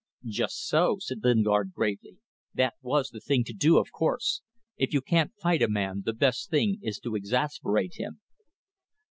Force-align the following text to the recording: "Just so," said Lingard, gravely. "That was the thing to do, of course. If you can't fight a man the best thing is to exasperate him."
"Just 0.25 0.65
so," 0.67 0.97
said 0.99 1.19
Lingard, 1.21 1.73
gravely. 1.73 2.17
"That 2.55 2.73
was 2.81 3.09
the 3.11 3.19
thing 3.19 3.43
to 3.43 3.53
do, 3.53 3.77
of 3.77 3.91
course. 3.91 4.41
If 4.75 4.95
you 4.95 5.01
can't 5.01 5.35
fight 5.39 5.61
a 5.61 5.69
man 5.69 6.01
the 6.05 6.13
best 6.13 6.49
thing 6.49 6.79
is 6.81 6.97
to 7.01 7.13
exasperate 7.15 7.97
him." 7.99 8.19